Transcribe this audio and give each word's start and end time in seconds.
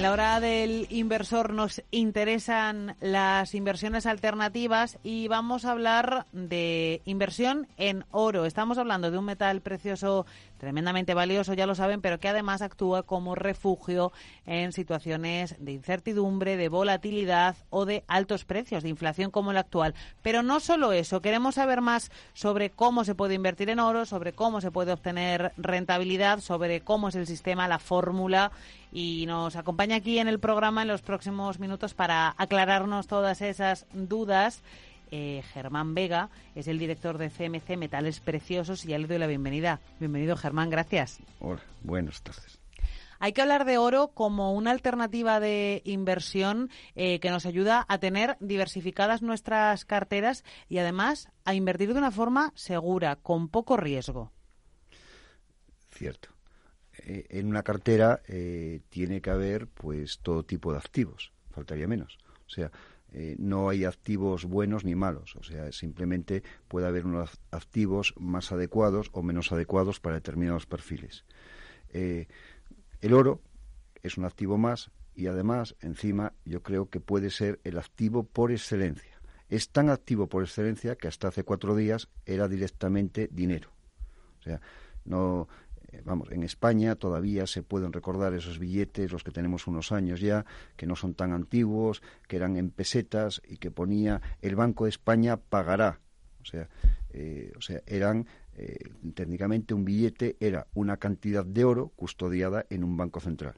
En 0.00 0.04
la 0.04 0.12
hora 0.12 0.40
del 0.40 0.86
inversor 0.88 1.52
nos 1.52 1.82
interesan 1.90 2.96
las 3.02 3.54
inversiones 3.54 4.06
alternativas 4.06 4.98
y 5.02 5.28
vamos 5.28 5.66
a 5.66 5.72
hablar 5.72 6.24
de 6.32 7.02
inversión 7.04 7.68
en 7.76 8.06
oro. 8.10 8.46
Estamos 8.46 8.78
hablando 8.78 9.10
de 9.10 9.18
un 9.18 9.26
metal 9.26 9.60
precioso 9.60 10.24
tremendamente 10.60 11.14
valioso, 11.14 11.54
ya 11.54 11.66
lo 11.66 11.74
saben, 11.74 12.02
pero 12.02 12.20
que 12.20 12.28
además 12.28 12.60
actúa 12.60 13.02
como 13.02 13.34
refugio 13.34 14.12
en 14.44 14.72
situaciones 14.72 15.56
de 15.58 15.72
incertidumbre, 15.72 16.58
de 16.58 16.68
volatilidad 16.68 17.56
o 17.70 17.86
de 17.86 18.04
altos 18.06 18.44
precios, 18.44 18.82
de 18.82 18.90
inflación 18.90 19.30
como 19.30 19.54
la 19.54 19.60
actual. 19.60 19.94
Pero 20.20 20.42
no 20.42 20.60
solo 20.60 20.92
eso, 20.92 21.22
queremos 21.22 21.54
saber 21.54 21.80
más 21.80 22.12
sobre 22.34 22.68
cómo 22.68 23.04
se 23.04 23.14
puede 23.14 23.34
invertir 23.34 23.70
en 23.70 23.80
oro, 23.80 24.04
sobre 24.04 24.34
cómo 24.34 24.60
se 24.60 24.70
puede 24.70 24.92
obtener 24.92 25.52
rentabilidad, 25.56 26.40
sobre 26.40 26.82
cómo 26.82 27.08
es 27.08 27.14
el 27.14 27.26
sistema, 27.26 27.66
la 27.66 27.78
fórmula 27.78 28.52
y 28.92 29.24
nos 29.26 29.56
acompaña 29.56 29.96
aquí 29.96 30.18
en 30.18 30.28
el 30.28 30.40
programa 30.40 30.82
en 30.82 30.88
los 30.88 31.00
próximos 31.00 31.58
minutos 31.58 31.94
para 31.94 32.34
aclararnos 32.36 33.06
todas 33.06 33.40
esas 33.40 33.86
dudas 33.92 34.62
eh, 35.10 35.42
Germán 35.52 35.94
Vega, 35.94 36.30
es 36.54 36.68
el 36.68 36.78
director 36.78 37.18
de 37.18 37.30
CMC 37.30 37.76
Metales 37.76 38.20
Preciosos 38.20 38.84
y 38.84 38.88
ya 38.88 38.98
le 38.98 39.06
doy 39.06 39.18
la 39.18 39.26
bienvenida. 39.26 39.80
Bienvenido, 39.98 40.36
Germán, 40.36 40.70
gracias. 40.70 41.18
Hola, 41.40 41.60
buenas 41.82 42.22
tardes. 42.22 42.58
Hay 43.18 43.32
que 43.32 43.42
hablar 43.42 43.66
de 43.66 43.76
oro 43.76 44.08
como 44.08 44.54
una 44.54 44.70
alternativa 44.70 45.40
de 45.40 45.82
inversión 45.84 46.70
eh, 46.94 47.20
que 47.20 47.30
nos 47.30 47.44
ayuda 47.44 47.84
a 47.88 47.98
tener 47.98 48.36
diversificadas 48.40 49.20
nuestras 49.20 49.84
carteras 49.84 50.42
y 50.68 50.78
además 50.78 51.28
a 51.44 51.54
invertir 51.54 51.92
de 51.92 51.98
una 51.98 52.10
forma 52.10 52.52
segura, 52.54 53.16
con 53.16 53.48
poco 53.48 53.76
riesgo. 53.76 54.32
Cierto. 55.90 56.30
Eh, 56.98 57.26
en 57.30 57.46
una 57.46 57.62
cartera 57.62 58.22
tiene 58.88 59.20
que 59.20 59.30
haber 59.30 59.66
pues 59.66 60.20
todo 60.22 60.44
tipo 60.44 60.72
de 60.72 60.78
activos, 60.78 61.32
faltaría 61.50 61.86
menos. 61.86 62.18
O 62.46 62.52
sea, 62.52 62.72
eh, 63.12 63.36
no 63.38 63.68
hay 63.68 63.84
activos 63.84 64.44
buenos 64.44 64.84
ni 64.84 64.94
malos, 64.94 65.34
o 65.36 65.42
sea, 65.42 65.72
simplemente 65.72 66.42
puede 66.68 66.86
haber 66.86 67.06
unos 67.06 67.40
activos 67.50 68.14
más 68.18 68.52
adecuados 68.52 69.10
o 69.12 69.22
menos 69.22 69.50
adecuados 69.50 69.98
para 70.00 70.16
determinados 70.16 70.66
perfiles. 70.66 71.24
Eh, 71.88 72.28
el 73.00 73.14
oro 73.14 73.40
es 74.02 74.16
un 74.16 74.24
activo 74.24 74.58
más 74.58 74.90
y 75.14 75.26
además, 75.26 75.76
encima, 75.80 76.34
yo 76.44 76.62
creo 76.62 76.88
que 76.88 77.00
puede 77.00 77.30
ser 77.30 77.60
el 77.64 77.78
activo 77.78 78.22
por 78.24 78.52
excelencia. 78.52 79.20
Es 79.48 79.70
tan 79.70 79.90
activo 79.90 80.28
por 80.28 80.44
excelencia 80.44 80.94
que 80.94 81.08
hasta 81.08 81.28
hace 81.28 81.42
cuatro 81.42 81.74
días 81.74 82.08
era 82.24 82.46
directamente 82.46 83.28
dinero. 83.32 83.70
O 84.38 84.42
sea, 84.42 84.60
no 85.04 85.48
vamos, 86.04 86.30
en 86.30 86.42
España 86.42 86.94
todavía 86.94 87.46
se 87.46 87.62
pueden 87.62 87.92
recordar 87.92 88.34
esos 88.34 88.58
billetes, 88.58 89.12
los 89.12 89.24
que 89.24 89.30
tenemos 89.30 89.66
unos 89.66 89.92
años 89.92 90.20
ya, 90.20 90.44
que 90.76 90.86
no 90.86 90.96
son 90.96 91.14
tan 91.14 91.32
antiguos, 91.32 92.02
que 92.28 92.36
eran 92.36 92.56
en 92.56 92.70
pesetas 92.70 93.42
y 93.48 93.56
que 93.56 93.70
ponía 93.70 94.20
el 94.40 94.56
Banco 94.56 94.84
de 94.84 94.90
España 94.90 95.36
pagará. 95.36 96.00
O 96.42 96.44
sea, 96.44 96.68
eh, 97.12 97.52
o 97.56 97.60
sea 97.60 97.82
eran 97.86 98.26
eh, 98.56 98.78
técnicamente 99.14 99.74
un 99.74 99.84
billete 99.84 100.36
era 100.40 100.66
una 100.74 100.96
cantidad 100.96 101.44
de 101.44 101.64
oro 101.64 101.92
custodiada 101.96 102.66
en 102.70 102.84
un 102.84 102.96
banco 102.96 103.20
central. 103.20 103.54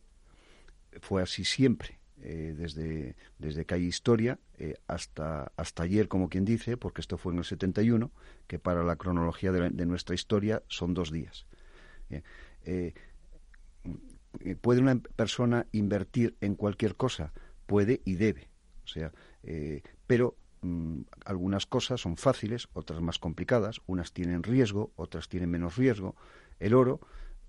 Fue 1.00 1.22
así 1.22 1.44
siempre. 1.44 1.98
desde, 2.22 3.16
desde 3.38 3.64
que 3.64 3.74
hay 3.74 3.84
historia 3.84 4.38
hasta, 4.86 5.50
hasta 5.56 5.82
ayer, 5.82 6.06
como 6.06 6.28
quien 6.28 6.44
dice, 6.44 6.76
porque 6.76 7.00
esto 7.00 7.18
fue 7.18 7.32
en 7.32 7.38
el 7.38 7.44
71, 7.44 8.12
que 8.46 8.60
para 8.60 8.84
la 8.84 8.94
cronología 8.94 9.50
de 9.50 9.86
nuestra 9.86 10.14
historia 10.14 10.62
son 10.68 10.94
dos 10.94 11.10
días. 11.10 11.46
Eh, 14.40 14.56
¿Puede 14.60 14.80
una 14.80 14.98
persona 14.98 15.66
invertir 15.72 16.36
en 16.40 16.54
cualquier 16.54 16.96
cosa? 16.96 17.32
Puede 17.66 18.00
y 18.04 18.14
debe. 18.14 18.48
O 18.84 18.86
sea, 18.86 19.12
eh, 19.42 19.82
pero 20.06 20.36
mm, 20.62 21.02
algunas 21.24 21.66
cosas 21.66 22.00
son 22.00 22.16
fáciles, 22.16 22.68
otras 22.72 23.00
más 23.00 23.18
complicadas, 23.18 23.80
unas 23.86 24.12
tienen 24.12 24.42
riesgo, 24.42 24.92
otras 24.96 25.28
tienen 25.28 25.50
menos 25.50 25.76
riesgo. 25.76 26.16
El 26.58 26.74
oro 26.74 27.00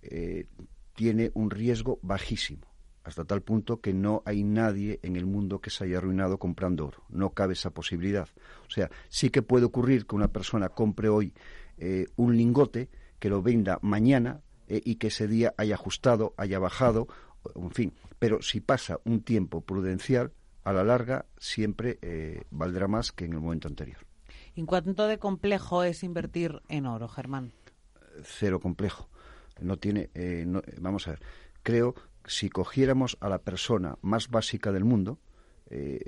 eh, 0.01 0.47
tiene 0.93 1.31
un 1.33 1.49
riesgo 1.51 1.99
bajísimo, 2.01 2.67
hasta 3.03 3.23
tal 3.23 3.41
punto 3.41 3.79
que 3.79 3.93
no 3.93 4.21
hay 4.25 4.43
nadie 4.43 4.99
en 5.03 5.15
el 5.15 5.25
mundo 5.25 5.61
que 5.61 5.69
se 5.69 5.85
haya 5.85 5.97
arruinado 5.99 6.37
comprando 6.37 6.87
oro. 6.87 7.03
No 7.09 7.31
cabe 7.31 7.53
esa 7.53 7.69
posibilidad. 7.71 8.27
O 8.67 8.69
sea, 8.69 8.91
sí 9.07 9.29
que 9.29 9.41
puede 9.41 9.65
ocurrir 9.65 10.05
que 10.05 10.15
una 10.15 10.31
persona 10.31 10.69
compre 10.69 11.09
hoy 11.09 11.33
un 12.15 12.37
lingote, 12.37 12.89
que 13.19 13.29
lo 13.29 13.41
venda 13.41 13.79
mañana, 13.81 14.41
eh, 14.67 14.81
y 14.83 14.95
que 14.95 15.07
ese 15.07 15.27
día 15.27 15.53
haya 15.57 15.75
ajustado, 15.75 16.33
haya 16.37 16.59
bajado, 16.59 17.07
en 17.55 17.71
fin. 17.71 17.93
Pero 18.19 18.41
si 18.41 18.61
pasa 18.61 18.99
un 19.03 19.21
tiempo 19.21 19.61
prudencial, 19.61 20.31
a 20.63 20.71
la 20.71 20.83
larga 20.83 21.25
siempre 21.37 21.99
eh, 22.01 22.43
valdrá 22.49 22.87
más 22.87 23.11
que 23.11 23.25
en 23.25 23.33
el 23.33 23.39
momento 23.39 23.67
anterior. 23.67 23.97
¿En 24.55 24.65
cuánto 24.65 25.07
de 25.07 25.19
complejo 25.19 25.83
es 25.83 26.03
invertir 26.03 26.61
en 26.69 26.85
oro, 26.85 27.07
Germán? 27.07 27.51
Cero 28.23 28.59
complejo. 28.59 29.09
No 29.59 29.77
tiene, 29.77 30.09
eh, 30.13 30.45
vamos 30.79 31.07
a 31.07 31.11
ver, 31.11 31.21
creo 31.63 31.93
que 31.93 32.01
si 32.25 32.49
cogiéramos 32.49 33.17
a 33.19 33.27
la 33.27 33.39
persona 33.39 33.97
más 34.01 34.29
básica 34.29 34.71
del 34.71 34.85
mundo, 34.85 35.19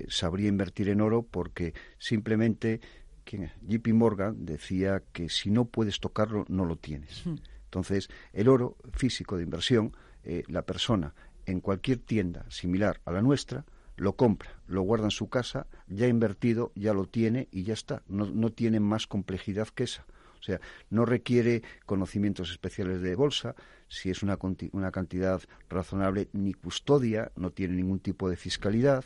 sabría 0.08 0.48
invertir 0.48 0.90
en 0.90 1.02
oro 1.02 1.24
porque 1.24 1.74
simplemente 1.98 2.80
¿quién 3.26 3.52
JP 3.68 3.88
Morgan 3.94 4.46
decía 4.46 5.04
que 5.12 5.28
si 5.30 5.50
no 5.50 5.66
puedes 5.66 6.00
tocarlo, 6.00 6.46
no 6.48 6.64
lo 6.64 6.78
tienes. 6.78 7.26
Hmm. 7.26 7.36
Entonces, 7.75 8.09
el 8.31 8.47
oro 8.47 8.78
físico 8.94 9.36
de 9.36 9.44
inversión, 9.44 9.91
eh, 10.24 10.44
la 10.47 10.62
persona 10.62 11.13
en 11.46 11.59
cualquier 11.59 11.97
tienda 11.97 12.46
similar 12.47 13.02
a 13.03 13.12
la 13.12 13.22
nuestra, 13.22 13.66
lo 13.97 14.16
compra, 14.16 14.50
lo 14.66 14.81
guarda 14.84 15.03
en 15.03 15.12
su 15.12 15.28
casa, 15.28 15.68
ya 15.88 16.08
invertido, 16.08 16.72
ya 16.75 16.94
lo 16.94 17.06
tiene 17.06 17.50
y 17.52 17.63
ya 17.63 17.74
está. 17.74 18.02
No, 18.08 18.50
tiene 18.50 18.80
más 18.80 19.08
complejidad 19.08 19.68
que 19.68 19.84
esa. 19.84 20.06
O 20.40 20.44
sea, 20.44 20.62
no 20.90 21.06
requiere 21.06 21.63
conocimientos 21.86 22.50
especiales 22.50 23.02
de 23.02 23.13
bolsa, 23.16 23.56
si 23.90 24.09
es 24.09 24.24
una, 24.24 24.38
una 24.72 24.92
cantidad 24.92 25.42
razonable, 25.69 26.30
ni 26.31 26.53
custodia, 26.53 27.34
no 27.36 27.52
tiene 27.52 27.75
ningún 27.75 28.00
tipo 28.00 28.30
de 28.30 28.38
fiscalidad, 28.38 29.03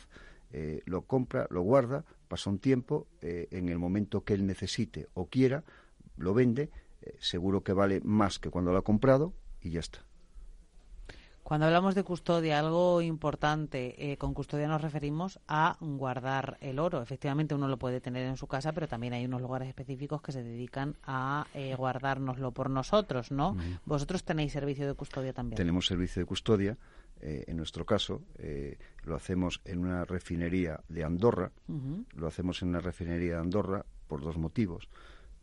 eh, 0.52 0.82
lo 0.86 1.02
compra, 1.02 1.48
lo 1.50 1.62
guarda, 1.62 2.04
pasa 2.28 2.50
un 2.50 2.60
tiempo, 2.60 3.08
eh, 3.20 3.48
en 3.50 3.68
el 3.68 3.80
momento 3.80 4.22
que 4.22 4.34
él 4.34 4.46
necesite 4.46 5.08
o 5.14 5.26
quiera, 5.26 5.64
lo 6.16 6.34
vende 6.34 6.70
eh, 7.02 7.16
seguro 7.18 7.62
que 7.62 7.72
vale 7.72 8.00
más 8.04 8.38
que 8.38 8.50
cuando 8.50 8.72
lo 8.72 8.78
ha 8.78 8.82
comprado 8.82 9.32
y 9.60 9.70
ya 9.70 9.80
está. 9.80 10.00
Cuando 11.42 11.66
hablamos 11.66 11.96
de 11.96 12.04
custodia, 12.04 12.60
algo 12.60 13.02
importante, 13.02 14.12
eh, 14.12 14.16
con 14.18 14.34
custodia 14.34 14.68
nos 14.68 14.82
referimos 14.82 15.40
a 15.48 15.76
guardar 15.80 16.58
el 16.60 16.78
oro. 16.78 17.02
Efectivamente, 17.02 17.56
uno 17.56 17.66
lo 17.66 17.76
puede 17.76 18.00
tener 18.00 18.24
en 18.26 18.36
su 18.36 18.46
casa, 18.46 18.72
pero 18.72 18.86
también 18.86 19.14
hay 19.14 19.24
unos 19.24 19.40
lugares 19.40 19.68
específicos 19.68 20.22
que 20.22 20.30
se 20.30 20.44
dedican 20.44 20.96
a 21.02 21.48
eh, 21.54 21.74
guardárnoslo 21.74 22.52
por 22.52 22.70
nosotros, 22.70 23.32
¿no? 23.32 23.56
Vosotros 23.84 24.22
tenéis 24.22 24.52
servicio 24.52 24.86
de 24.86 24.94
custodia 24.94 25.32
también. 25.32 25.56
Tenemos 25.56 25.86
servicio 25.86 26.22
de 26.22 26.26
custodia. 26.26 26.78
en 27.20 27.56
nuestro 27.56 27.84
caso, 27.84 28.22
lo 29.02 29.16
hacemos 29.16 29.60
en 29.64 29.80
una 29.80 30.04
refinería 30.04 30.80
de 30.88 31.02
Andorra. 31.02 31.50
Lo 32.14 32.28
hacemos 32.28 32.62
en 32.62 32.68
una 32.68 32.80
refinería 32.80 33.34
de 33.34 33.40
Andorra 33.40 33.84
por 34.06 34.22
dos 34.22 34.38
motivos. 34.38 34.88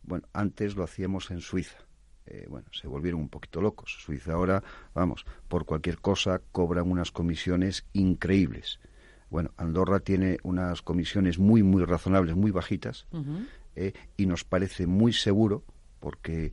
Bueno, 0.02 0.26
antes 0.32 0.76
lo 0.76 0.84
hacíamos 0.84 1.30
en 1.30 1.40
Suiza. 1.40 1.78
Eh, 2.26 2.46
bueno, 2.48 2.66
se 2.72 2.86
volvieron 2.86 3.20
un 3.20 3.28
poquito 3.28 3.60
locos. 3.60 3.96
Suiza 4.00 4.32
ahora, 4.32 4.62
vamos, 4.94 5.24
por 5.48 5.64
cualquier 5.64 5.98
cosa 5.98 6.40
cobran 6.52 6.90
unas 6.90 7.10
comisiones 7.10 7.86
increíbles. 7.92 8.80
Bueno, 9.30 9.50
Andorra 9.56 10.00
tiene 10.00 10.38
unas 10.42 10.82
comisiones 10.82 11.38
muy, 11.38 11.62
muy 11.62 11.84
razonables, 11.84 12.34
muy 12.34 12.50
bajitas, 12.50 13.06
eh, 13.76 13.92
y 14.16 14.26
nos 14.26 14.44
parece 14.44 14.86
muy 14.86 15.12
seguro 15.12 15.64
porque, 16.00 16.52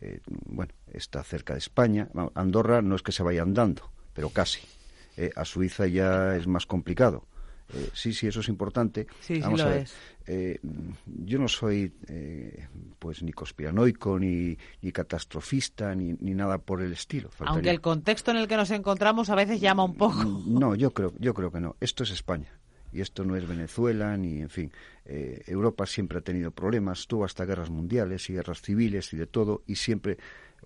eh, 0.00 0.20
bueno, 0.26 0.72
está 0.92 1.22
cerca 1.22 1.52
de 1.52 1.60
España. 1.60 2.08
Andorra 2.34 2.82
no 2.82 2.96
es 2.96 3.02
que 3.02 3.12
se 3.12 3.22
vaya 3.22 3.42
andando, 3.42 3.90
pero 4.12 4.30
casi. 4.30 4.60
a 5.34 5.44
Suiza 5.44 5.86
ya 5.86 6.36
es 6.36 6.46
más 6.46 6.66
complicado 6.66 7.26
eh, 7.74 7.90
sí, 7.92 8.12
sí, 8.12 8.26
eso 8.26 8.40
es 8.40 8.48
importante. 8.48 9.06
Sí, 9.20 9.40
Vamos 9.40 9.60
a 9.60 9.68
ver. 9.68 9.88
Eh, 10.28 10.58
yo 11.06 11.38
no 11.38 11.46
soy 11.46 11.92
eh, 12.08 12.66
pues 12.98 13.22
ni 13.22 13.32
conspiranoico 13.32 14.18
ni, 14.18 14.56
ni 14.82 14.92
catastrofista 14.92 15.94
ni, 15.94 16.14
ni, 16.20 16.34
nada 16.34 16.58
por 16.58 16.82
el 16.82 16.92
estilo. 16.92 17.30
Aunque 17.40 17.70
el 17.70 17.80
contexto 17.80 18.32
en 18.32 18.38
el 18.38 18.48
que 18.48 18.56
nos 18.56 18.70
encontramos 18.70 19.30
a 19.30 19.34
veces 19.34 19.60
llama 19.60 19.84
un 19.84 19.94
poco. 19.94 20.24
No, 20.46 20.74
yo 20.74 20.92
creo, 20.92 21.12
yo 21.18 21.34
creo 21.34 21.50
que 21.50 21.60
no. 21.60 21.76
Esto 21.80 22.02
es 22.02 22.10
España 22.10 22.58
y 22.92 23.00
esto 23.00 23.24
no 23.24 23.36
es 23.36 23.46
Venezuela 23.46 24.16
ni 24.16 24.40
en 24.40 24.48
fin 24.48 24.72
Europa 25.04 25.86
siempre 25.86 26.18
ha 26.18 26.20
tenido 26.20 26.52
problemas 26.52 27.08
tuvo 27.08 27.24
hasta 27.24 27.44
guerras 27.44 27.68
mundiales 27.68 28.30
y 28.30 28.34
guerras 28.34 28.62
civiles 28.62 29.12
y 29.12 29.16
de 29.16 29.26
todo 29.26 29.62
y 29.66 29.74
siempre 29.74 30.18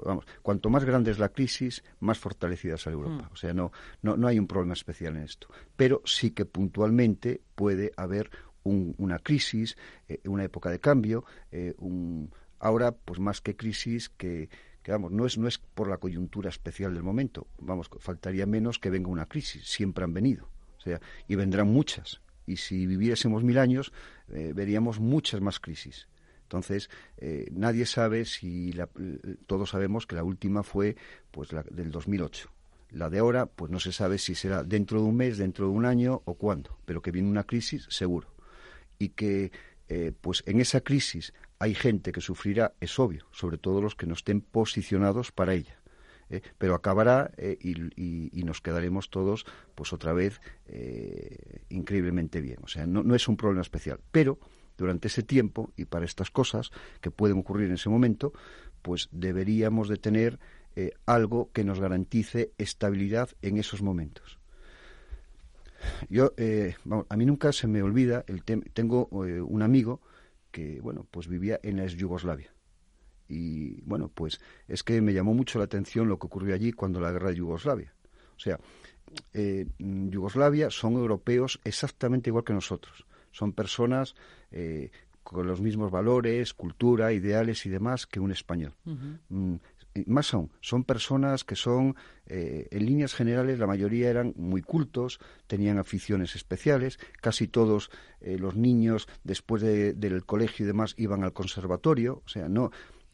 vamos, 0.05 0.27
cuanto 0.43 0.71
más 0.71 0.85
grande 0.85 1.11
es 1.11 1.19
la 1.19 1.31
crisis, 1.31 1.83
más 2.01 2.19
fortalecida 2.19 2.75
es 2.75 2.87
Europa. 2.87 3.29
Mm. 3.29 3.33
O 3.33 3.37
sea, 3.37 3.55
no, 3.55 3.73
no, 4.03 4.17
no 4.17 4.27
hay 4.27 4.39
un 4.39 4.47
problema 4.47 4.75
especial 4.75 5.17
en 5.17 5.23
esto. 5.23 5.49
Pero 5.77 6.03
sí 6.05 6.31
que 6.31 6.45
puntualmente 6.45 7.41
puede 7.55 7.93
haber 7.97 8.31
una 8.63 9.19
crisis, 9.19 9.77
eh, 10.09 10.21
una 10.25 10.45
época 10.45 10.71
de 10.71 10.81
cambio, 10.81 11.25
eh, 11.51 11.75
un, 11.79 12.31
ahora, 12.59 12.93
pues 12.93 13.19
más 13.19 13.41
que 13.41 13.57
crisis, 13.57 14.11
que, 14.11 14.51
que 14.83 14.93
vamos, 14.93 15.13
no 15.13 15.27
es, 15.27 15.39
no 15.39 15.49
es 15.49 15.59
por 15.59 15.89
la 15.89 15.97
coyuntura 15.97 16.51
especial 16.51 16.95
del 16.95 17.03
momento. 17.03 17.47
Vamos, 17.59 17.89
faltaría 17.99 18.47
menos 18.47 18.79
que 18.79 18.91
venga 18.91 19.09
una 19.09 19.27
crisis. 19.27 19.67
Siempre 19.67 20.05
han 20.05 20.13
venido. 20.13 20.49
O 20.79 20.81
sea, 20.83 21.01
y 21.29 21.35
vendrán 21.35 21.69
muchas. 21.69 22.21
Y 22.47 22.57
si 22.57 22.87
viviésemos 22.87 23.45
mil 23.45 23.59
años, 23.59 23.93
eh, 24.29 24.53
veríamos 24.55 24.99
muchas 24.99 25.41
más 25.41 25.61
crisis. 25.61 26.09
Entonces, 26.51 26.91
eh, 27.19 27.49
nadie 27.53 27.87
sabe 27.87 28.25
si 28.25 28.75
todos 29.47 29.71
sabemos 29.71 30.05
que 30.05 30.17
la 30.17 30.25
última 30.25 30.65
fue 30.65 30.97
pues 31.31 31.53
la 31.53 31.63
del 31.63 31.93
2008. 31.93 32.51
La 32.91 33.09
de 33.09 33.21
ahora, 33.21 33.47
pues 33.47 33.71
no 33.71 33.79
se 33.79 33.93
sabe 33.93 34.19
si 34.19 34.35
será 34.35 34.65
dentro 34.65 35.01
de 35.01 35.07
un 35.07 35.15
mes, 35.15 35.39
dentro 35.39 35.67
de 35.67 35.71
un 35.71 35.87
año 35.87 36.23
o 36.25 36.35
cuándo, 36.35 36.77
pero 36.87 37.03
que 37.03 37.13
viene 37.13 37.29
una 37.29 37.45
crisis, 37.45 37.87
seguro. 37.89 38.35
Y 38.99 39.11
que, 39.11 39.53
eh, 39.89 40.11
pues 40.21 40.43
en 40.45 40.61
esa 40.61 40.81
crisis 40.81 41.33
hay 41.61 41.73
gente 41.73 42.11
que 42.11 42.21
sufrirá, 42.21 42.75
es 42.81 42.99
obvio, 42.99 43.27
sobre 43.31 43.57
todo 43.57 43.81
los 43.81 43.95
que 43.95 44.09
no 44.09 44.15
estén 44.15 44.41
posicionados 44.41 45.31
para 45.31 45.55
ella. 45.55 45.77
¿eh? 46.31 46.43
pero 46.59 46.75
acabará 46.75 47.31
y, 47.61 48.43
nos 48.43 48.61
quedaremos 48.61 49.09
todos, 49.11 49.47
pues 49.77 49.93
otra 49.93 50.13
vez, 50.13 50.41
increíblemente 51.69 52.41
bien. 52.41 52.59
O 52.63 52.67
sea, 52.67 52.87
no, 52.87 53.05
no 53.05 53.15
es 53.15 53.29
un 53.29 53.37
problema 53.37 53.63
especial. 53.63 54.01
Pero 54.11 54.41
durante 54.81 55.09
ese 55.09 55.23
tiempo 55.23 55.73
y 55.77 55.85
para 55.85 56.07
estas 56.07 56.31
cosas 56.31 56.71
que 57.01 57.11
pueden 57.11 57.39
ocurrir 57.39 57.69
en 57.69 57.75
ese 57.75 57.91
momento, 57.91 58.33
pues 58.83 59.09
deberíamos 59.13 59.89
de 59.89 59.97
tener 59.97 60.39
eh, 60.75 60.93
algo 61.05 61.51
que 61.53 61.65
nos 61.65 61.81
garantice 61.81 62.53
estabilidad 62.57 63.29
en 63.43 63.59
esos 63.59 63.83
momentos. 63.83 64.39
Yo, 66.09 66.33
eh, 66.37 66.75
a 67.09 67.17
mí 67.17 67.27
nunca 67.27 67.53
se 67.53 67.67
me 67.67 67.83
olvida, 67.83 68.25
el 68.27 68.43
tengo 68.43 69.09
eh, 69.27 69.41
un 69.41 69.63
amigo 69.63 70.01
que, 70.51 70.81
bueno, 70.81 71.07
pues 71.11 71.29
vivía 71.29 71.61
en 71.63 71.77
la 71.77 71.87
Yugoslavia. 71.87 72.53
Y, 73.29 73.83
bueno, 73.83 74.11
pues 74.13 74.41
es 74.67 74.83
que 74.83 75.01
me 75.01 75.13
llamó 75.13 75.35
mucho 75.35 75.59
la 75.59 75.67
atención 75.67 76.09
lo 76.09 76.19
que 76.19 76.27
ocurrió 76.27 76.55
allí 76.55 76.73
cuando 76.73 77.01
la 77.01 77.13
guerra 77.13 77.31
de 77.31 77.37
Yugoslavia. 77.37 77.95
O 78.37 78.41
sea, 78.41 78.59
Yugoslavia 79.79 80.71
son 80.71 80.95
europeos 80.95 81.61
exactamente 81.65 82.31
igual 82.31 82.45
que 82.45 82.55
nosotros 82.55 83.07
son 83.33 83.53
personas 83.53 84.15
eh, 84.51 84.91
con 85.23 85.47
los 85.47 85.61
mismos 85.61 85.91
valores, 85.91 86.55
cultura, 86.55 87.13
ideales 87.13 87.67
y 87.67 87.71
demás 87.71 88.07
que 88.07 88.21
un 88.21 88.33
español. 88.33 88.75
Mm, 89.29 89.57
más 90.07 90.33
aún, 90.35 90.51
son 90.61 90.85
personas 90.85 91.45
que 91.45 91.57
son, 91.57 91.97
eh, 92.27 92.69
en 92.71 92.87
líneas 92.87 93.15
generales, 93.15 93.59
la 93.59 93.67
mayoría 93.67 94.09
eran 94.09 94.33
muy 94.37 94.63
cultos, 94.63 95.21
tenían 95.47 95.79
aficiones 95.79 96.37
especiales, 96.37 96.99
casi 97.21 97.49
todos 97.49 97.91
eh, 98.21 98.39
los 98.39 98.57
niños 98.57 99.09
después 99.25 99.63
del 99.63 100.25
colegio 100.25 100.65
y 100.65 100.67
demás 100.67 100.95
iban 100.97 101.23
al 101.23 101.33
conservatorio, 101.33 102.23
o 102.25 102.29
sea, 102.29 102.49
no 102.49 102.71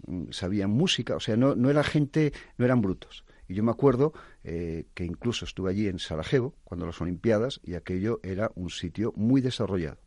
mm, 0.07 0.31
sabían 0.31 0.71
música, 0.71 1.17
o 1.17 1.21
sea, 1.21 1.37
no, 1.37 1.55
no 1.55 1.71
era 1.71 1.83
gente, 1.83 2.33
no 2.57 2.65
eran 2.65 2.81
brutos. 2.81 3.25
Y 3.49 3.55
yo 3.55 3.63
me 3.63 3.71
acuerdo 3.71 4.13
que 4.43 5.05
incluso 5.05 5.45
estuve 5.45 5.71
allí 5.71 5.87
en 5.87 6.01
Sarajevo, 6.01 6.57
cuando 6.65 6.85
las 6.85 7.01
Olimpiadas, 7.01 7.61
y 7.63 7.75
aquello 7.75 8.19
era 8.25 8.51
un 8.57 8.71
sitio 8.71 9.13
muy 9.15 9.41
desarrollado 9.41 9.99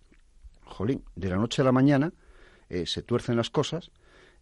jolín, 0.69 1.03
de 1.15 1.29
la 1.29 1.37
noche 1.37 1.61
a 1.61 1.65
la 1.65 1.71
mañana 1.71 2.13
eh, 2.69 2.85
se 2.85 3.01
tuercen 3.01 3.35
las 3.35 3.49
cosas 3.49 3.91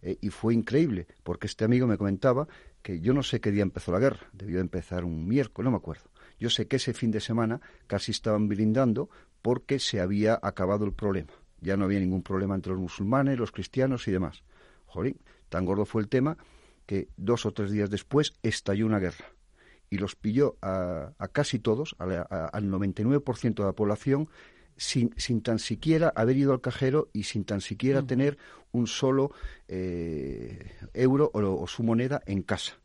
eh, 0.02 0.18
y 0.20 0.30
fue 0.30 0.54
increíble, 0.54 1.06
porque 1.22 1.46
este 1.46 1.64
amigo 1.64 1.86
me 1.86 1.98
comentaba 1.98 2.46
que 2.82 3.00
yo 3.00 3.12
no 3.12 3.22
sé 3.22 3.40
qué 3.40 3.50
día 3.50 3.62
empezó 3.62 3.92
la 3.92 3.98
guerra, 3.98 4.28
debió 4.32 4.60
empezar 4.60 5.04
un 5.04 5.26
miércoles, 5.26 5.64
no 5.64 5.70
me 5.72 5.78
acuerdo. 5.78 6.10
Yo 6.38 6.50
sé 6.50 6.68
que 6.68 6.76
ese 6.76 6.94
fin 6.94 7.10
de 7.10 7.20
semana 7.20 7.60
casi 7.86 8.12
estaban 8.12 8.48
brindando 8.48 9.10
porque 9.42 9.78
se 9.78 10.00
había 10.00 10.38
acabado 10.40 10.84
el 10.84 10.92
problema. 10.92 11.32
Ya 11.60 11.76
no 11.76 11.86
había 11.86 11.98
ningún 11.98 12.22
problema 12.22 12.54
entre 12.54 12.72
los 12.72 12.80
musulmanes, 12.80 13.38
los 13.38 13.50
cristianos 13.50 14.06
y 14.06 14.12
demás. 14.12 14.44
Jolín, 14.86 15.18
tan 15.48 15.64
gordo 15.64 15.84
fue 15.84 16.02
el 16.02 16.08
tema 16.08 16.38
que 16.86 17.08
dos 17.16 17.44
o 17.44 17.52
tres 17.52 17.70
días 17.70 17.90
después 17.90 18.34
estalló 18.42 18.86
una 18.86 19.00
guerra 19.00 19.26
y 19.90 19.98
los 19.98 20.16
pilló 20.16 20.56
a, 20.62 21.12
casi 21.32 21.58
todos, 21.58 21.96
al 21.98 22.70
99% 22.70 23.54
de 23.54 23.64
la 23.64 23.72
población, 23.72 24.28
sin, 24.78 25.12
sin, 25.16 25.42
tan 25.42 25.58
siquiera 25.58 26.12
haber 26.14 26.36
ido 26.36 26.52
al 26.52 26.60
cajero 26.60 27.10
y 27.12 27.24
sin 27.24 27.44
tan 27.44 27.60
siquiera 27.60 28.06
tener 28.06 28.38
un 28.72 28.86
solo 28.86 29.32
eh, 29.66 30.72
euro 30.94 31.30
o, 31.34 31.66
su 31.66 31.82
moneda 31.82 32.22
en 32.26 32.42
casa. 32.42 32.78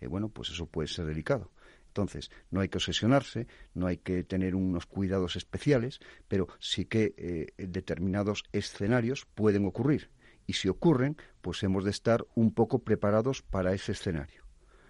Eh, 0.00 0.06
bueno, 0.06 0.28
pues 0.28 0.50
eso 0.50 0.66
puede 0.66 0.88
ser 0.88 1.06
delicado. 1.06 1.50
Entonces, 1.88 2.30
no 2.50 2.60
hay 2.60 2.68
que 2.68 2.76
obsesionarse, 2.76 3.46
no 3.72 3.86
hay 3.86 3.96
que 3.96 4.22
tener 4.22 4.54
unos 4.54 4.84
cuidados 4.84 5.36
especiales, 5.36 6.00
pero 6.28 6.46
sí 6.58 6.84
que 6.84 7.14
eh, 7.16 7.46
determinados 7.56 8.44
escenarios 8.52 9.26
pueden 9.34 9.64
ocurrir. 9.64 10.10
Y 10.46 10.52
si 10.52 10.68
ocurren, 10.68 11.16
pues 11.40 11.62
hemos 11.62 11.84
de 11.84 11.90
estar 11.90 12.26
un 12.34 12.52
poco 12.52 12.80
preparados 12.80 13.40
para 13.40 13.72
ese 13.72 13.92
escenario. 13.92 14.44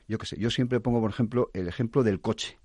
Yo 0.09 0.19
qué 0.19 0.27
sé, 0.27 0.37
yo 0.39 0.51
siempre 0.51 0.81
pongo, 0.81 1.01
por 1.01 1.11
ejemplo, 1.11 1.51
el 1.55 1.69
ejemplo 1.69 2.03
del 2.03 2.21
coche. 2.21 2.59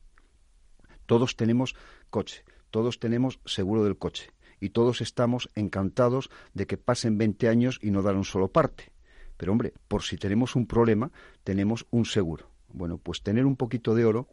Todos 1.06 1.36
tenemos 1.36 1.76
coche 2.10 2.44
todos 2.72 3.00
tenemos 3.00 3.40
seguro 3.46 3.84
del 3.84 3.98
coche 3.98 4.32
y 4.60 4.70
todos 4.70 5.02
estamos 5.02 5.50
encantados 5.56 6.30
de 6.54 6.68
que 6.68 6.78
pasen 6.78 7.18
20 7.18 7.50
años 7.50 7.80
y 7.82 7.92
no 7.92 8.02
dar 8.02 8.16
un 8.16 8.26
solo 8.26 8.48
parte. 8.48 8.92
Pero 9.38 9.52
hombre, 9.52 9.74
por 9.88 10.04
si 10.04 10.18
tenemos 10.18 10.56
un 10.56 10.68
problema, 10.68 11.12
tenemos 11.44 11.86
un 11.90 12.06
seguro. 12.06 12.50
Bueno, 12.70 12.98
pues 12.98 13.24
tener 13.24 13.46
un 13.46 13.56
poquito 13.56 13.96
de 13.96 14.06
oro 14.06 14.28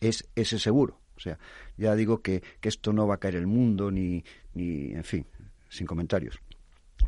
es 0.00 0.28
ese 0.34 0.58
seguro. 0.58 1.00
O 1.16 1.20
sea, 1.20 1.38
ya 1.76 1.94
digo 1.94 2.20
que, 2.20 2.42
esto 2.62 2.92
no 2.92 3.06
va 3.06 3.14
a 3.14 3.18
caer 3.18 3.36
el 3.36 3.46
mundo, 3.46 3.90
ni, 3.90 4.22
ni, 4.52 4.92
en 4.92 5.04
fin, 5.04 5.26
sin 5.70 5.86
comentarios. 5.86 6.38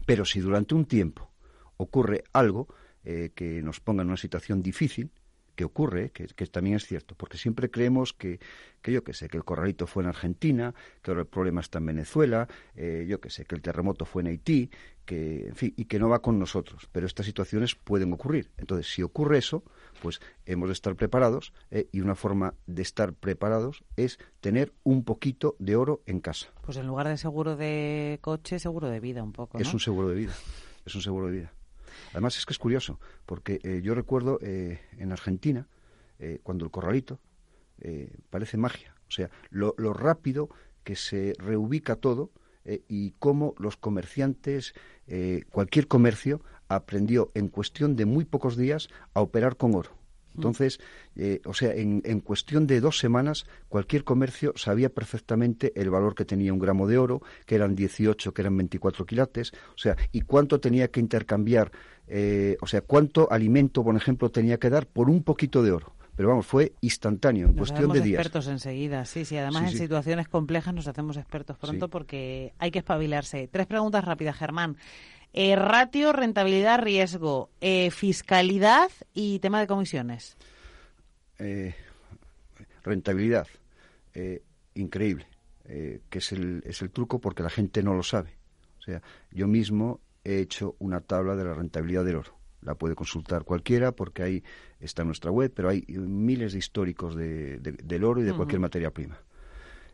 Pero 0.07 0.25
si 0.25 0.41
durante 0.41 0.75
un 0.75 0.87
tiempo 0.87 1.31
ocurre 1.77 2.25
algo 2.33 2.69
eh, 3.05 3.31
que 3.35 3.63
nos 3.63 3.81
ponga 3.81 4.03
en 4.03 4.09
una 4.09 4.17
situación 4.17 4.63
difícil, 4.63 5.11
que 5.59 5.65
ocurre, 5.65 6.13
que, 6.13 6.47
también 6.47 6.77
es 6.77 6.87
cierto, 6.87 7.17
porque 7.17 7.37
siempre 7.37 7.69
creemos 7.69 8.13
que, 8.13 8.39
que 8.81 8.93
yo 8.93 9.03
que 9.03 9.13
sé, 9.13 9.29
que 9.29 9.37
el 9.37 9.43
corralito 9.43 9.89
fue 9.89 10.05
en 10.05 10.09
Argentina, 10.09 10.73
que 11.03 11.11
ahora 11.11 11.23
el 11.23 11.27
problema 11.27 11.61
está 11.61 11.79
en 11.79 11.87
Venezuela, 11.87 12.47
eh, 12.77 13.07
yo 13.09 13.21
que 13.21 13.29
sé, 13.29 13.45
que 13.45 13.57
el 13.57 13.61
terremoto 13.61 14.05
fue 14.05 14.23
en 14.23 14.29
Haití, 14.29 14.71
que, 15.05 15.49
en 15.49 15.57
fin, 15.57 15.75
y 15.77 15.87
que 15.87 15.99
no 15.99 16.09
va 16.09 16.23
con 16.23 16.39
nosotros. 16.39 16.89
Pero 16.93 17.07
estas 17.07 17.27
situaciones 17.27 17.75
pueden 17.75 18.13
ocurrir. 18.13 18.53
Entonces, 18.57 18.87
si 18.87 19.03
ocurre 19.03 19.39
eso, 19.39 19.65
pues 20.01 20.21
hemos 20.47 20.69
de 20.69 20.75
estar 20.75 20.95
preparados 20.95 21.53
eh, 21.73 21.89
y 21.91 22.03
una 22.03 22.15
forma 22.15 22.55
de 22.69 22.83
estar 22.83 23.13
preparados 23.13 23.83
es 23.97 24.21
tener 24.41 24.73
un 24.85 25.03
poquito 25.03 25.57
de 25.59 25.75
oro 25.75 26.03
en 26.07 26.21
casa. 26.21 26.53
Pues 26.63 26.77
en 26.77 26.87
lugar 26.87 27.09
de 27.09 27.17
seguro 27.17 27.57
de 27.57 28.21
coche, 28.21 28.61
seguro 28.61 28.89
de 28.89 29.01
vida 29.01 29.25
un 29.25 29.33
poco. 29.33 29.59
Es 29.59 29.75
un 29.75 29.81
seguro 29.81 30.09
de 30.09 30.15
vida. 30.15 30.35
Es 30.87 30.95
un 30.95 31.03
seguro 31.03 31.27
de 31.27 31.33
vida. 31.33 31.53
Además 32.13 32.37
es 32.37 32.47
que 32.47 32.53
es 32.53 32.59
curioso, 32.59 32.99
porque 33.27 33.61
eh, 33.63 33.81
yo 33.83 33.95
recuerdo 33.95 34.39
eh, 34.43 34.81
en 34.99 35.13
Argentina, 35.13 35.67
eh, 36.19 36.41
cuando 36.43 36.65
el 36.65 36.71
corralito, 36.71 37.19
parece 38.31 38.57
magia. 38.57 38.93
O 39.09 39.13
sea, 39.13 39.31
lo, 39.51 39.73
rápido 39.93 40.49
que 40.83 40.97
se 40.97 41.35
reubica 41.39 41.95
todo 41.95 42.33
y 42.89 43.13
cómo 43.21 43.55
los 43.59 43.77
comerciantes, 43.77 44.75
cualquier 45.53 45.87
comercio, 45.87 46.43
aprendió 46.67 47.31
en 47.35 47.47
cuestión 47.47 47.95
de 47.95 48.05
muy 48.05 48.25
pocos 48.25 48.57
días 48.57 48.89
a 49.15 49.21
operar 49.21 49.57
con 49.57 49.77
oro. 49.77 49.98
Entonces, 50.39 50.79
eh, 51.17 51.41
o 51.45 51.53
sea, 51.53 51.75
en, 51.75 52.21
cuestión 52.21 52.69
de 52.69 52.81
dos 52.81 52.99
semanas, 52.99 53.45
cualquier 53.69 54.05
comercio 54.05 54.53
sabía 54.57 54.89
perfectamente 54.89 55.73
el 55.75 55.91
valor 55.91 56.15
que 56.15 56.25
tenía 56.25 56.53
un 56.53 56.61
gramo 56.61 56.87
de 56.87 56.97
oro, 56.97 57.23
que 57.45 57.57
eran 57.57 57.75
18, 57.75 58.33
que 58.33 58.43
eran 58.43 58.57
24 58.57 59.05
quilates, 59.05 59.53
o 59.75 59.79
sea, 59.79 59.97
y 60.13 60.21
cuánto 60.21 60.61
tenía 60.61 60.89
que 60.89 61.01
intercambiar, 61.01 61.73
eh, 62.07 62.57
o 62.61 62.69
sea, 62.69 62.83
cuánto 62.83 63.31
alimento, 63.33 63.83
por 63.83 63.97
ejemplo, 63.97 64.31
tenía 64.31 64.59
que 64.59 64.71
dar 64.71 64.87
por 64.87 65.11
un 65.11 65.25
poquito 65.25 65.63
de 65.63 65.73
oro 65.73 65.95
pero 66.19 66.31
vamos, 66.31 66.47
fue 66.47 66.73
instantáneo, 66.81 67.47
en 67.47 67.55
cuestión 67.55 67.93
de 67.93 68.01
días. 68.01 68.19
expertos 68.19 68.49
enseguida, 68.49 69.05
sí, 69.05 69.25
sí. 69.25 69.37
Además, 69.37 69.73
en 69.73 69.79
situaciones 69.79 70.27
complejas 70.27 70.75
nos 70.75 70.89
hacemos 70.89 71.17
expertos 71.17 71.57
pronto 71.59 71.87
porque 71.87 72.55
hay 72.59 72.73
que 72.73 72.81
espabilarse. 72.81 73.47
Tres 73.47 73.69
preguntas 73.69 74.05
rápidas, 74.05 74.37
Germán. 74.37 74.77
Eh, 75.41 75.55
ratio, 75.55 76.13
rentabilidad, 76.13 76.83
riesgo, 76.83 77.49
eh, 77.61 77.93
fiscalidad 77.93 78.91
y 79.15 79.39
tema 79.39 79.61
de 79.61 79.69
comisiones. 79.69 80.37
Eh, 81.39 81.77
rentabilidad, 82.83 83.47
increíble, 84.75 85.29
que 85.65 86.19
es 86.19 86.33
el, 86.33 86.65
es 86.67 86.83
el 86.83 86.91
truco 86.91 87.21
porque 87.21 87.45
la 87.45 87.51
gente 87.51 87.85
no 87.85 87.95
lo 87.95 88.03
sabe. 88.03 88.37
O 88.81 88.83
sea, 88.83 89.01
yo 89.31 89.47
mismo 89.47 90.01
he 90.25 90.41
hecho 90.41 90.75
una 90.81 91.03
tabla 91.03 91.37
de 91.37 91.45
la 91.45 91.55
rentabilidad 91.55 92.05
del 92.05 92.17
oro. 92.17 92.37
La 92.61 92.75
puede 92.75 92.97
consultar 92.97 93.45
cualquiera 93.45 93.93
porque 93.93 94.25
ahí 94.25 94.45
está 94.81 95.03
en 95.03 95.09
nuestra 95.09 95.31
web, 95.31 95.53
pero 95.55 95.69
hay 95.69 95.85
miles 95.87 96.55
de 96.55 96.59
históricos 96.59 97.15
de, 97.15 97.61
del 97.61 98.03
oro 98.03 98.21
y 98.23 98.25
de 98.25 98.35
cualquier 98.35 98.59
materia 98.59 98.91
prima. 98.91 99.21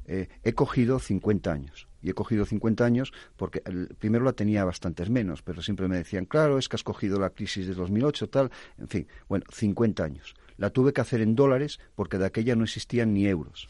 he 0.07 0.55
cogido 0.55 0.99
50 0.99 1.53
años 1.53 1.87
y 2.04 2.11
he 2.11 2.14
cogido 2.14 2.44
50 2.44 2.84
años 2.84 3.12
porque 3.37 3.62
primero 3.99 4.25
la 4.26 4.34
tenía 4.34 4.64
bastantes 4.64 5.08
menos, 5.08 5.42
pero 5.42 5.62
siempre 5.62 5.88
me 5.88 5.96
decían, 5.96 6.26
claro, 6.26 6.58
es 6.58 6.68
que 6.68 6.76
has 6.76 6.84
cogido 6.84 7.18
la 7.18 7.30
crisis 7.30 7.66
de 7.66 7.75
2008, 7.75 8.28
tal, 8.28 8.50
en 8.76 8.88
fin, 8.88 9.08
bueno, 9.26 9.46
50 9.50 10.04
años. 10.04 10.34
La 10.58 10.68
tuve 10.68 10.92
que 10.92 11.00
hacer 11.00 11.23
en 11.23 11.34
dólares 11.34 11.80
porque 11.94 12.18
de 12.18 12.26
aquella 12.26 12.56
no 12.56 12.64
existían 12.64 13.14
ni 13.14 13.26
euros 13.26 13.68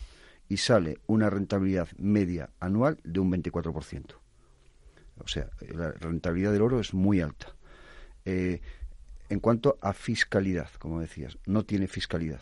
y 0.49 0.57
sale 0.57 0.99
una 1.07 1.31
rentabilidad 1.31 1.89
media 1.97 2.51
anual 2.59 2.99
de 3.05 3.21
un 3.21 3.31
24%. 3.31 4.17
O 5.19 5.29
sea, 5.29 5.49
la 5.73 5.93
rentabilidad 5.93 6.53
del 6.53 6.63
oro 6.63 6.81
es 6.81 6.93
muy 6.93 7.21
alta. 7.21 7.55
Eh, 8.25 8.61
en 9.29 9.39
cuanto 9.39 9.79
a 9.81 9.93
fiscalidad, 9.93 10.71
como 10.81 11.01
decías, 11.01 11.39
no 11.47 11.65
tiene 11.65 11.87
fiscalidad. 11.87 12.41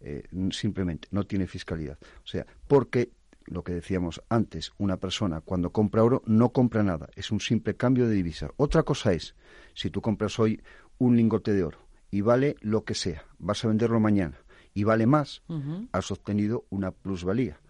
Eh, 0.00 0.24
simplemente 0.50 1.06
no 1.12 1.24
tiene 1.24 1.46
fiscalidad. 1.46 1.96
O 2.24 2.26
sea, 2.26 2.44
porque 2.66 3.12
lo 3.48 3.64
que 3.64 3.72
decíamos 3.72 4.22
antes, 4.28 4.72
una 4.78 4.96
persona 4.96 5.40
cuando 5.40 5.70
compra 5.70 6.04
oro 6.04 6.22
no 6.26 6.50
compra 6.50 6.82
nada, 6.82 7.08
es 7.16 7.30
un 7.30 7.40
simple 7.40 7.76
cambio 7.76 8.08
de 8.08 8.14
divisa. 8.14 8.50
Otra 8.56 8.82
cosa 8.82 9.12
es, 9.12 9.34
si 9.74 9.90
tú 9.90 10.00
compras 10.00 10.38
hoy 10.38 10.60
un 10.98 11.16
lingote 11.16 11.52
de 11.52 11.64
oro 11.64 11.78
y 12.10 12.20
vale 12.20 12.56
lo 12.60 12.84
que 12.84 12.94
sea, 12.94 13.24
vas 13.38 13.64
a 13.64 13.68
venderlo 13.68 14.00
mañana 14.00 14.38
y 14.74 14.84
vale 14.84 15.06
más, 15.06 15.42
has 15.92 16.10
obtenido 16.10 16.64
una 16.70 16.90
plusvalía. 16.90 17.60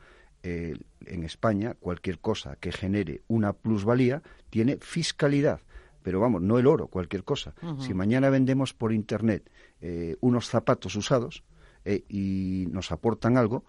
en 0.43 1.25
España, 1.25 1.75
cualquier 1.75 2.21
cosa 2.21 2.57
que 2.57 2.73
genere 2.73 3.23
una 3.29 3.53
plusvalía 3.53 4.23
tiene 4.51 4.79
fiscalidad 4.81 5.61
pero 6.09 6.21
vamos, 6.21 6.41
no 6.41 6.59
el 6.59 6.67
oro, 6.67 6.87
cualquier 6.87 7.23
cosa. 7.23 7.55
Si 7.81 7.93
mañana 7.93 8.31
vendemos 8.31 8.73
por 8.73 8.95
Internet 8.95 9.51
eh, 9.83 10.17
unos 10.21 10.49
zapatos 10.49 10.97
usados 10.97 11.45
eh, 11.85 12.05
y 12.09 12.67
nos 12.71 12.93
aportan 12.93 13.37
algo, 13.37 13.65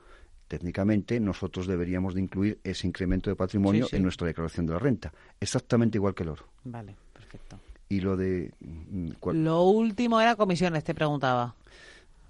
técnicamente 0.49 1.19
nosotros 1.19 1.67
deberíamos 1.67 2.15
de 2.15 2.21
incluir 2.21 2.59
ese 2.63 2.87
incremento 2.87 3.29
de 3.29 3.37
patrimonio 3.37 3.87
en 3.91 4.03
nuestra 4.03 4.27
declaración 4.27 4.65
de 4.65 4.73
la 4.73 4.79
renta, 4.79 5.13
exactamente 5.39 5.97
igual 5.97 6.13
que 6.13 6.23
el 6.23 6.29
oro. 6.29 6.45
Vale, 6.65 6.95
perfecto. 7.13 7.59
Y 7.87 8.01
lo 8.01 8.17
de... 8.17 8.51
Mm, 8.59 9.11
lo 9.31 9.63
último 9.63 10.19
era 10.19 10.35
comisiones, 10.35 10.83
te 10.83 10.93
preguntaba. 10.93 11.55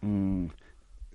Mm, 0.01 0.47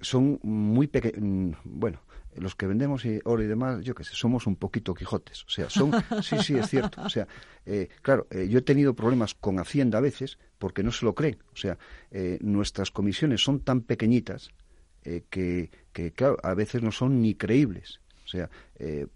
son 0.00 0.40
muy 0.42 0.86
pequeños. 0.86 1.18
Mm, 1.20 1.50
bueno, 1.64 2.00
los 2.36 2.54
que 2.54 2.66
vendemos 2.66 3.04
oro 3.24 3.42
y 3.42 3.46
demás, 3.46 3.84
yo 3.84 3.94
qué 3.94 4.02
sé, 4.02 4.14
somos 4.14 4.46
un 4.46 4.56
poquito 4.56 4.94
Quijotes. 4.94 5.44
O 5.44 5.50
sea, 5.50 5.68
son, 5.68 5.92
sí, 6.22 6.36
sí, 6.42 6.56
es 6.56 6.68
cierto. 6.68 7.02
O 7.02 7.10
sea, 7.10 7.28
eh, 7.66 7.88
claro, 8.02 8.26
eh, 8.30 8.48
yo 8.48 8.58
he 8.58 8.62
tenido 8.62 8.94
problemas 8.94 9.34
con 9.34 9.58
Hacienda 9.58 9.98
a 9.98 10.00
veces 10.00 10.38
porque 10.58 10.82
no 10.82 10.90
se 10.90 11.04
lo 11.04 11.14
creen. 11.14 11.38
O 11.52 11.56
sea, 11.56 11.78
eh, 12.10 12.38
nuestras 12.40 12.90
comisiones 12.90 13.42
son 13.42 13.60
tan 13.60 13.82
pequeñitas 13.82 14.50
que, 15.30 15.70
que, 15.92 16.12
claro, 16.12 16.38
a 16.42 16.54
veces 16.54 16.82
no 16.82 16.92
son 16.92 17.20
ni 17.20 17.34
creíbles. 17.34 18.00
O 18.24 18.28
sea, 18.28 18.48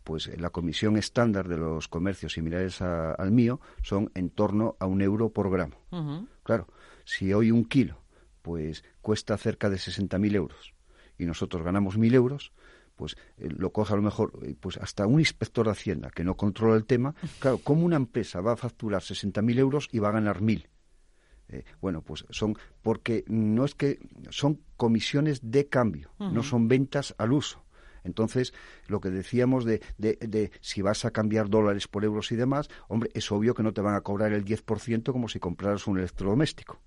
pues 0.04 0.30
la 0.38 0.50
comisión 0.50 0.96
estándar 0.98 1.48
de 1.48 1.56
los 1.56 1.88
comercios 1.88 2.34
similares 2.34 2.82
al 2.82 3.32
mío 3.32 3.58
son 3.82 4.10
en 4.14 4.28
torno 4.28 4.76
a 4.78 4.86
un 4.86 5.00
euro 5.00 5.30
por 5.30 5.50
gramo. 5.50 5.76
Claro, 6.42 6.68
si 7.04 7.32
hoy 7.32 7.50
un 7.50 7.64
kilo 7.64 8.02
pues 8.42 8.84
cuesta 9.02 9.36
cerca 9.36 9.68
de 9.68 9.76
60.000 9.76 10.34
euros 10.34 10.74
y 11.18 11.26
nosotros 11.26 11.62
ganamos 11.62 11.98
1.000 11.98 12.14
euros, 12.14 12.52
pues 12.96 13.16
eh, 13.38 13.48
lo 13.50 13.72
coge 13.72 13.92
a 13.92 13.96
lo 13.96 14.02
mejor 14.02 14.32
eh, 14.42 14.54
pues 14.58 14.76
hasta 14.76 15.06
un 15.06 15.20
inspector 15.20 15.66
de 15.66 15.72
Hacienda 15.72 16.10
que 16.10 16.24
no 16.24 16.36
controla 16.36 16.76
el 16.76 16.84
tema. 16.84 17.14
Claro, 17.38 17.58
¿cómo 17.62 17.84
una 17.84 17.96
empresa 17.96 18.40
va 18.40 18.52
a 18.52 18.56
facturar 18.56 19.02
60.000 19.02 19.58
euros 19.58 19.88
y 19.92 19.98
va 19.98 20.08
a 20.08 20.12
ganar 20.12 20.40
1.000? 20.40 20.66
Eh, 21.50 21.64
bueno, 21.80 22.02
pues 22.02 22.26
son 22.30 22.56
porque 22.82 23.24
no 23.26 23.64
es 23.64 23.74
que 23.74 23.98
son 24.30 24.60
comisiones 24.76 25.40
de 25.42 25.66
cambio, 25.66 26.10
no 26.18 26.42
son 26.42 26.68
ventas 26.68 27.14
al 27.18 27.32
uso. 27.32 27.64
Entonces, 28.04 28.54
lo 28.86 29.00
que 29.00 29.10
decíamos 29.10 29.64
de, 29.64 29.82
de, 29.98 30.16
de, 30.20 30.50
si 30.60 30.82
vas 30.82 31.04
a 31.04 31.10
cambiar 31.10 31.50
dólares 31.50 31.88
por 31.88 32.04
euros 32.04 32.32
y 32.32 32.36
demás, 32.36 32.68
hombre, 32.88 33.10
es 33.12 33.30
obvio 33.32 33.54
que 33.54 33.62
no 33.62 33.72
te 33.72 33.80
van 33.80 33.94
a 33.94 34.00
cobrar 34.02 34.32
el 34.32 34.44
10% 34.44 35.12
como 35.12 35.28
si 35.28 35.38
compraras 35.38 35.86
un 35.86 35.98
electrodoméstico. 35.98 36.80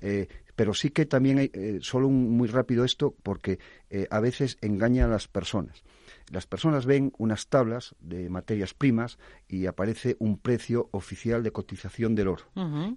Eh, 0.00 0.28
pero 0.54 0.72
sí 0.72 0.90
que 0.90 1.06
también 1.06 1.38
hay, 1.38 1.50
eh, 1.52 1.78
solo 1.82 2.08
muy 2.08 2.48
rápido 2.48 2.84
esto, 2.84 3.14
porque 3.22 3.58
eh, 3.90 4.06
a 4.10 4.20
veces 4.20 4.56
engaña 4.60 5.04
a 5.04 5.08
las 5.08 5.28
personas. 5.28 5.82
Las 6.30 6.46
personas 6.46 6.86
ven 6.86 7.12
unas 7.18 7.46
tablas 7.46 7.94
de 8.00 8.28
materias 8.28 8.74
primas 8.74 9.18
y 9.48 9.66
aparece 9.66 10.16
un 10.18 10.38
precio 10.38 10.88
oficial 10.90 11.42
de 11.44 11.52
cotización 11.52 12.16
del 12.16 12.28
oro. 12.28 12.44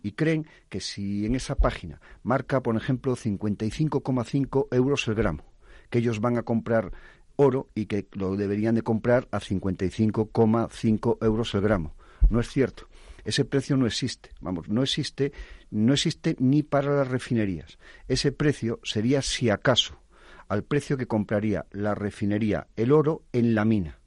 Y 0.01 0.13
creen 0.13 0.47
que 0.67 0.81
si 0.81 1.25
en 1.25 1.35
esa 1.35 1.55
página 1.55 2.01
marca, 2.23 2.63
por 2.63 2.75
ejemplo, 2.75 3.15
55,5 3.15 4.67
euros 4.71 5.07
el 5.07 5.15
gramo, 5.15 5.43
que 5.91 5.99
ellos 5.99 6.21
van 6.21 6.37
a 6.37 6.43
comprar 6.43 6.91
oro 7.35 7.69
y 7.75 7.85
que 7.85 8.07
lo 8.13 8.35
deberían 8.35 8.75
de 8.75 8.81
comprar 8.81 9.27
a 9.31 9.39
55,5 9.39 11.17
euros 11.21 11.53
el 11.53 11.61
gramo. 11.61 11.95
No 12.29 12.39
es 12.39 12.49
cierto. 12.49 12.87
Ese 13.23 13.45
precio 13.45 13.77
no 13.77 13.85
existe. 13.85 14.31
Vamos, 14.41 14.69
no 14.69 14.81
existe, 14.81 15.33
no 15.69 15.93
existe 15.93 16.35
ni 16.39 16.63
para 16.63 16.95
las 16.95 17.07
refinerías. 17.07 17.77
Ese 18.07 18.31
precio 18.31 18.79
sería, 18.83 19.21
si 19.21 19.49
acaso, 19.49 19.99
al 20.49 20.63
precio 20.63 20.97
que 20.97 21.07
compraría 21.07 21.65
la 21.71 21.95
refinería 21.95 22.67
el 22.75 22.91
oro 22.91 23.23
en 23.31 23.55
la 23.55 23.65
mina. 23.65 23.99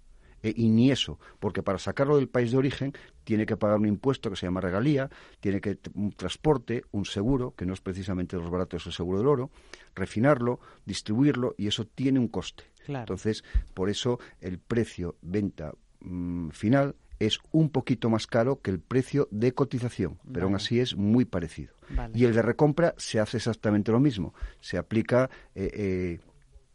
E, 0.43 0.53
y 0.57 0.69
ni 0.69 0.91
eso, 0.91 1.19
porque 1.39 1.63
para 1.63 1.79
sacarlo 1.79 2.17
del 2.17 2.29
país 2.29 2.51
de 2.51 2.59
origen 2.59 2.93
tiene 3.25 3.47
que 3.47 3.57
pagar 3.57 3.79
un 3.79 3.87
impuesto 3.87 4.29
que 4.29 4.37
se 4.37 4.47
llama 4.47 4.61
regalía, 4.61 5.09
tiene 5.41 5.61
que 5.61 5.79
un 5.95 6.13
transporte, 6.13 6.83
un 6.91 7.05
seguro, 7.05 7.55
que 7.57 7.65
no 7.65 7.73
es 7.73 7.81
precisamente 7.81 8.37
los 8.37 8.51
baratos 8.51 8.87
el 8.87 8.93
seguro 8.93 9.19
del 9.19 9.29
oro, 9.29 9.51
refinarlo, 9.95 10.59
distribuirlo 10.85 11.55
y 11.57 11.69
eso 11.69 11.87
tiene 11.87 12.19
un 12.19 12.29
coste. 12.29 12.65
Entonces, 12.89 13.45
por 13.75 13.89
eso 13.89 14.19
el 14.41 14.59
precio 14.59 15.17
venta 15.23 15.73
mm, 16.01 16.49
final 16.51 16.97
es 17.21 17.39
un 17.53 17.71
poquito 17.71 18.11
más 18.11 18.27
caro 18.27 18.61
que 18.61 18.73
el 18.73 18.81
precio 18.81 19.29
de 19.31 19.55
cotización, 19.55 20.19
pero 20.33 20.47
aún 20.47 20.57
así 20.57 20.81
es 20.81 20.97
muy 20.97 21.25
parecido. 21.25 21.73
Y 22.15 22.25
el 22.25 22.35
de 22.35 22.43
recompra 22.43 22.95
se 22.97 23.21
hace 23.21 23.37
exactamente 23.37 23.93
lo 23.93 24.01
mismo. 24.01 24.35
Se 24.61 24.77
aplica 24.77 25.31
eh, 25.55 25.71
eh, 25.73 26.21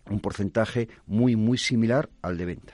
un 0.10 0.20
porcentaje 0.20 0.88
muy, 1.06 1.36
muy 1.36 1.58
similar 1.58 2.10
al 2.22 2.38
de 2.38 2.46
venta. 2.46 2.74